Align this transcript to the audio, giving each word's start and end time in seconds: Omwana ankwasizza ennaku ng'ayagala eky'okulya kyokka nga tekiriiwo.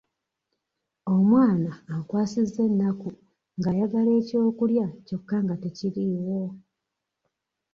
Omwana 1.13 1.71
ankwasizza 1.93 2.59
ennaku 2.69 3.09
ng'ayagala 3.57 4.11
eky'okulya 4.19 4.85
kyokka 5.05 5.35
nga 5.43 5.55
tekiriiwo. 5.61 6.41